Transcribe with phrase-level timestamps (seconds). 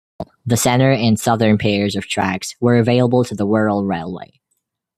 [0.47, 4.41] The centre and southern pairs of tracks were available to the Wirral Railway.